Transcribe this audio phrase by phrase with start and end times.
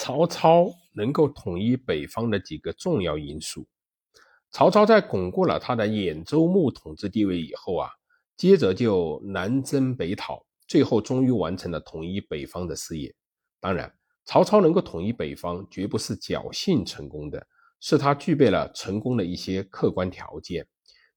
[0.00, 3.66] 曹操能够统一北方的几个重要因素。
[4.52, 7.90] 曹操在巩固了他的兖州牧统治地位以后啊，
[8.36, 13.12] 接着就南征北讨，最后终于完成了统一北方的事业。
[13.58, 13.92] 当然，
[14.24, 17.44] 曹操能够统一北方，绝不是侥幸成功的，
[17.80, 20.64] 是他具备了成功的一些客观条件。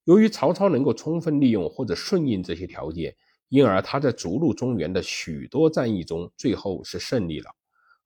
[0.05, 3.15] 由于曹操能够充分利用或者顺应这些条件，
[3.49, 7.51] 因而他在逐鹿中原的许多战役中，最后是胜利了。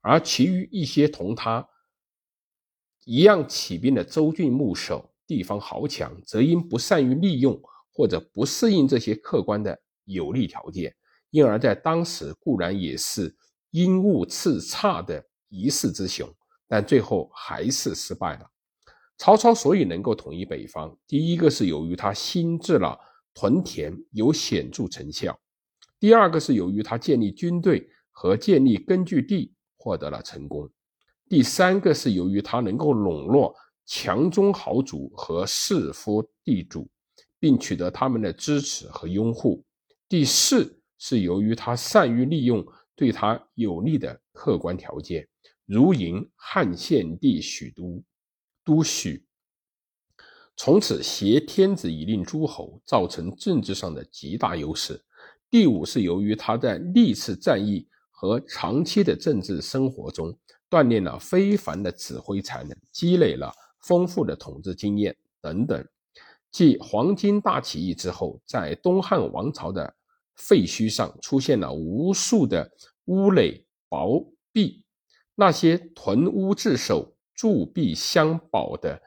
[0.07, 1.67] 而其余一些同他
[3.05, 7.59] 一样起兵的州郡牧守、地方豪强，则因不善于利用
[7.91, 10.95] 或者不适应这些客观的有利条件，
[11.31, 13.35] 因而在当时固然也是
[13.71, 16.31] 因物次差的一世之雄，
[16.67, 18.47] 但最后还是失败了。
[19.17, 22.95] 曹操所以能够统一北方，第一个是由于他新治了
[23.33, 25.39] 屯田有显著成效，
[25.99, 29.54] 第二个是由于他建立军队和建立根据地。
[29.85, 30.67] 获得了成功。
[31.29, 36.89] 第三个是由于他能够笼络强中豪族和士夫地主，
[37.39, 39.63] 并取得他们的支持和拥护。
[40.09, 42.65] 第四是由于他善于利用
[42.95, 45.27] 对他有利的客观条件，
[45.67, 48.03] 如迎汉献帝许都
[48.63, 49.23] 都许，
[50.57, 54.99] 从此挟天子以令诸侯，造成政治上的极大优势。
[55.51, 57.87] 第五是由于他在历次战役。
[58.17, 60.33] 和长期的政治生活中，
[60.69, 65.85] 锻炼了非凡的指挥才能，积累了丰富的统治经验等等。
[66.49, 69.93] 继黄巾大起义之后，在东汉王朝的
[70.35, 72.71] 废墟上出现了无数的
[73.05, 74.81] 屋垒薄壁，
[75.35, 79.01] 那些屯屋自守、筑壁相保的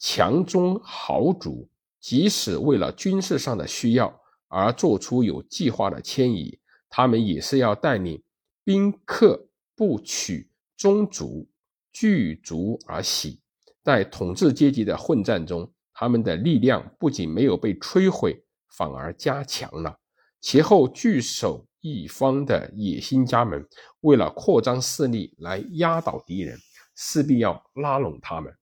[0.00, 1.68] 强中豪族，
[2.00, 6.58] 即使为了军事上的需要而做出有计划的迁移，
[6.90, 8.20] 他们也是要带领。
[8.68, 11.48] 宾客不取宗族
[11.90, 13.40] 聚族而喜，
[13.82, 18.44] 在统治阶级的混战中，他们的力量不仅没有被摧毁，
[18.76, 19.98] 反而加强了。
[20.42, 23.66] 其后据守一方的野心家们，
[24.00, 26.58] 为了扩张势力来压倒敌人，
[26.94, 28.54] 势必要拉拢他们。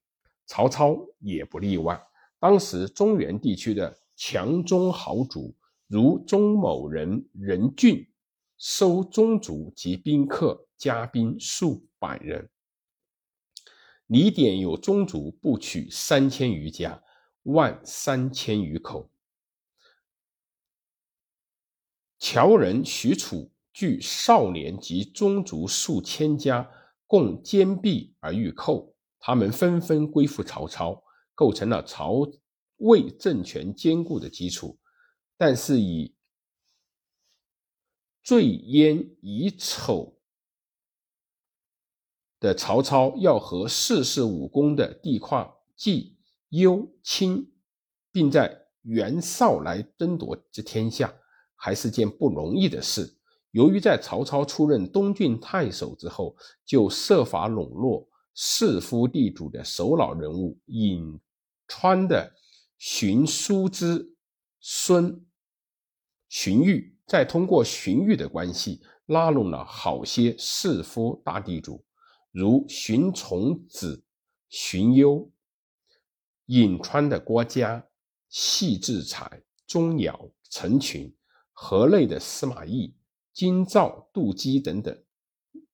[0.46, 2.00] 曹操也不例外。
[2.38, 5.52] 当时中原地区的强中豪族，
[5.88, 8.06] 如钟某人任俊。
[8.58, 12.48] 收宗族及宾客嘉宾数百人，
[14.06, 17.02] 李典有宗族不取三千余家，
[17.42, 19.10] 万三千余口。
[22.18, 26.70] 乔人许褚据少年及宗族数千家，
[27.06, 32.26] 共坚壁而欲寇，他们纷纷归附曹操，构成了曹
[32.78, 34.78] 魏政权坚固的基础。
[35.36, 36.15] 但是以
[38.26, 40.18] 罪焉以丑
[42.40, 47.52] 的曹操要和四世事武功的地跨冀幽青，
[48.10, 51.14] 并在袁绍来争夺这天下，
[51.54, 53.16] 还是件不容易的事。
[53.52, 61.20] 由于在曹操出任东郡太守之后，就设法笼络士夫地主的首脑人物颍
[61.68, 62.34] 川的
[62.76, 64.16] 荀叔之
[64.58, 65.24] 孙
[66.28, 66.95] 荀彧。
[67.06, 71.84] 再通过荀彧的关系拉拢了好些士夫大地主，
[72.32, 74.04] 如荀从子、
[74.48, 75.30] 荀攸、
[76.46, 77.86] 颍川的郭嘉、
[78.28, 81.14] 戏志才、钟繇、陈群、
[81.52, 82.92] 河内的司马懿、
[83.32, 85.02] 京兆、杜基等等。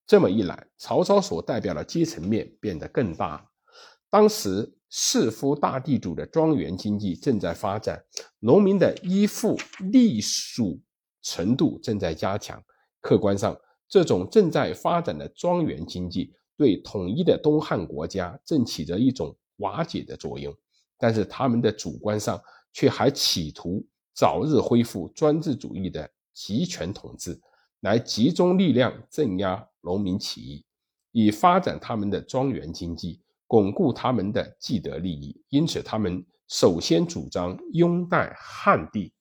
[0.07, 3.49] 这么一来，曹操所代表的阶层面变得更大。
[4.11, 8.05] 当时士夫大地主的庄园经济正在发展，
[8.41, 9.59] 农民的依附
[9.91, 10.79] 隶属。
[11.23, 12.63] 程度正在加强。
[13.01, 13.57] 客观上，
[13.89, 20.55] 这种正在发展的庄园经济对统一的东汉国家正起着一种瓦解的作用。
[20.99, 22.41] 但是，他们的主观上
[22.73, 23.85] 却还企图
[24.15, 27.41] 早日恢复专制主义的集权统治，
[27.81, 30.65] 来集中力量镇压农民起义，
[31.11, 35.43] 以发展他们的庄园经济，巩固他们的既得利益。
[35.49, 39.13] 因此，他们首先主张拥戴汉帝。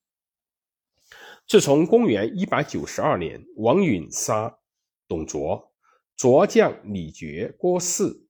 [1.52, 4.58] 自从公元一百九十二年，王允杀
[5.06, 5.74] 董卓，
[6.16, 8.22] 卓将李傕、郭汜、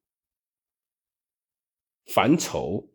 [2.07, 2.87] 樊稠、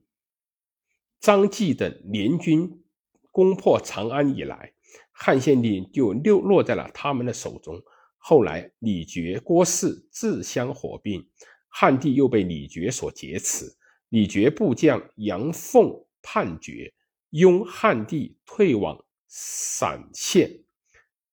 [1.21, 2.83] 张济等联军
[3.31, 4.75] 攻破长安以来，
[5.13, 7.81] 汉献帝就落落在了他们的手中。
[8.19, 11.25] 后来，李傕、郭汜自相火并，
[11.69, 13.77] 汉帝又被李傕所劫持。
[14.09, 16.93] 李傕部将杨凤叛决，
[17.31, 19.06] 拥汉帝退往。
[19.29, 20.51] 散县，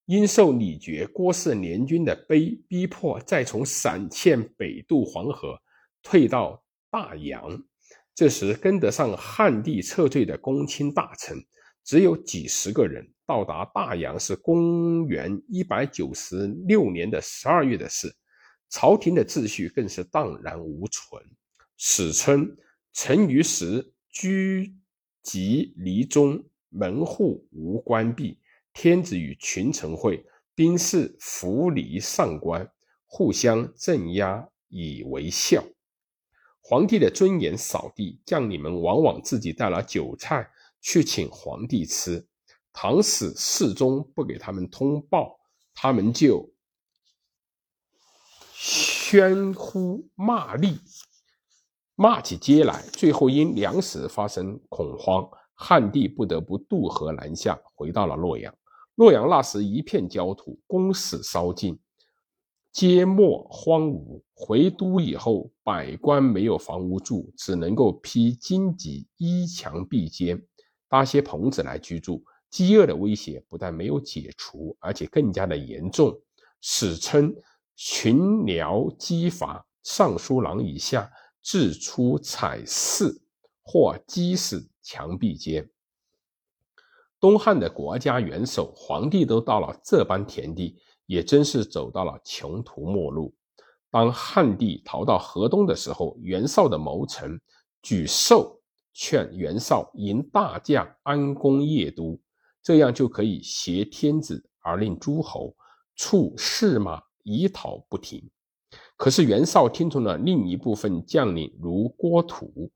[0.05, 5.59] 因受李傕、郭汜联军的逼逼迫，再从陕县北渡黄河，
[6.01, 7.63] 退到大洋。
[8.15, 11.37] 这时跟得上汉帝撤退的公卿大臣
[11.83, 13.09] 只有几十个人。
[13.25, 18.13] 到达大洋是公元一百九十六年的十二月的事，
[18.69, 21.23] 朝廷的秩序更是荡然无存。
[21.77, 22.57] 史称
[22.91, 24.75] 陈于时居
[25.23, 26.43] 及离中，
[26.73, 28.39] 门户无关闭。
[28.73, 30.25] 天子与群臣会，
[30.55, 32.69] 兵士扶离上官，
[33.05, 35.63] 互相镇压以为孝。
[36.59, 40.49] 皇帝的尊严扫地，将领们往往自己带了酒菜
[40.81, 42.25] 去请皇帝吃。
[42.71, 45.39] 唐使侍中不给他们通报，
[45.75, 46.49] 他们就
[48.55, 50.79] 喧呼骂厉，
[51.93, 52.81] 骂起街来。
[52.93, 58.53] 最后因粮食发生恐慌，汉帝不得不渡河南下，回到了洛阳。
[58.95, 61.79] 洛阳那时一片焦土，宫室烧尽，
[62.71, 64.21] 街陌荒芜。
[64.33, 70.41] 回都以后，百官没有房屋住，只能够披荆棘，依墙壁间，
[70.89, 72.23] 搭些棚子来居住。
[72.50, 76.15] 饥饿的威胁不但没有解除，而且更加的严重。
[76.61, 77.33] 史称
[77.75, 81.11] 群僚饥乏，尚书郎以下
[81.41, 83.19] 自出采柿，
[83.63, 85.68] 或饥死墙壁间。
[87.19, 93.33] 东汉的国家元首、皇帝都到了这般田地，也真是走到了穷途末路。
[93.89, 97.39] 当汉帝逃到河东的时候，袁绍的谋臣
[97.81, 98.59] 沮授
[98.91, 102.19] 劝袁绍迎大将安公夜都，
[102.62, 105.56] 这样就可以挟天子而令诸侯，
[105.95, 108.29] 处士马以讨不停。
[108.97, 112.71] 可是袁绍听从了另一部分将领如郭图、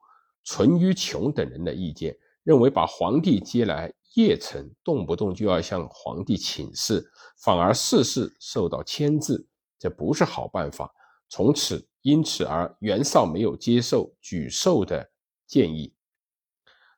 [0.49, 3.93] 淳于琼等人的意见，认为把皇帝接来。
[4.15, 7.05] 邺城动不动就要向皇帝请示，
[7.37, 9.45] 反而事事受到牵制，
[9.77, 10.91] 这不是好办法。
[11.29, 15.07] 从此，因此而袁绍没有接受沮授的
[15.45, 15.93] 建议。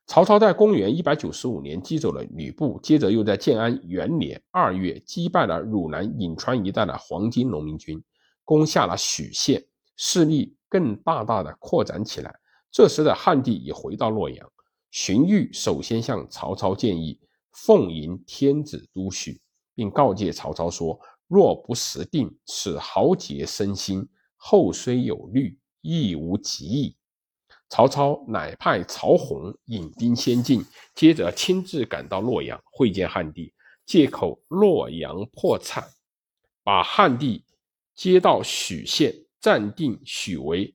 [0.06, 8.02] 曹操在公元一百九十五年击走了吕布，接着又在建安元年二月击败了汝南颍川一带的黄巾农民军，
[8.44, 9.62] 攻下了许县，
[9.96, 12.39] 势力更大大的扩展起来。
[12.72, 14.50] 这时的汉帝已回到洛阳。
[14.90, 17.20] 荀彧首先向曹操建议
[17.52, 19.40] 奉迎天子都许，
[19.74, 26.96] 并告诫曹操说：“若不时定，此豪杰身心，后虽有虑，亦无及矣。”
[27.70, 30.64] 曹操乃派曹洪引兵先进，
[30.94, 33.54] 接着亲自赶到洛阳会见汉帝，
[33.86, 35.88] 借口洛阳破产，
[36.64, 37.44] 把汉帝
[37.94, 40.74] 接到许县，暂定许为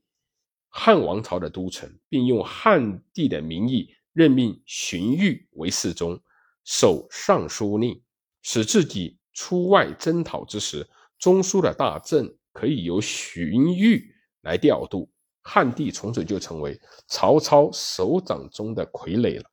[0.77, 3.95] 汉王朝的都城，并用汉帝的名义。
[4.11, 6.19] 任命荀彧为侍中，
[6.65, 8.03] 守尚书令，
[8.41, 10.87] 使自己出外征讨之时，
[11.17, 14.03] 中枢的大政可以由荀彧
[14.41, 15.09] 来调度。
[15.41, 19.49] 汉帝从此就成为曹操手掌中的傀儡了。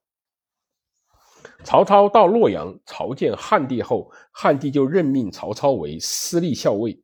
[1.62, 7.00] 曹操到洛阳朝见汉帝后，汉帝就任命曹操为司隶校尉、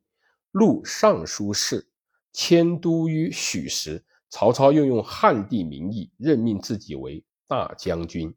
[0.51, 1.89] 录尚书事，
[2.33, 4.05] 迁都于许时。
[4.29, 7.23] 曹操又用汉帝名义任命自己为。
[7.47, 8.31] 大将军，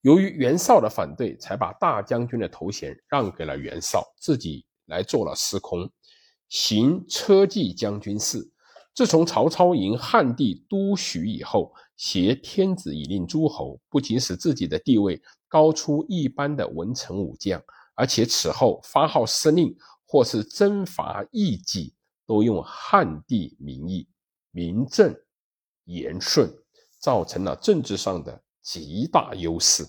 [0.00, 5.86] 由于袁绍的反对，才把大将军的头衔让给了袁绍，自己来做了司空，
[6.48, 8.50] 行车骑将军事。
[8.94, 17.62] 自从曹操迎汉帝都许以后，挟天子以令诸侯，不仅使自己的地位高出一般的文臣武将，
[17.94, 19.76] 而且此后发号施令
[20.06, 24.08] 或是征伐异己，都用汉帝名义，
[24.50, 25.14] 名正
[25.84, 26.50] 言顺，
[27.00, 28.44] 造成了政治上的。
[28.64, 29.86] 极大优势。